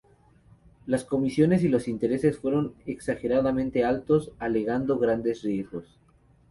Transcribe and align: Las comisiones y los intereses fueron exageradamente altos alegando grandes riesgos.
Las 0.87 1.03
comisiones 1.03 1.63
y 1.63 1.67
los 1.67 1.87
intereses 1.87 2.39
fueron 2.39 2.73
exageradamente 2.87 3.83
altos 3.85 4.31
alegando 4.39 4.97
grandes 4.97 5.43
riesgos. 5.43 5.99